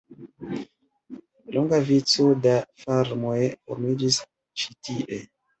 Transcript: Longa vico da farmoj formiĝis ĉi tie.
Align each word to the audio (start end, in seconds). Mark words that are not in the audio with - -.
Longa 1.57 1.81
vico 1.89 2.25
da 2.47 2.55
farmoj 2.87 3.37
formiĝis 3.51 4.19
ĉi 4.65 4.75
tie. 4.89 5.25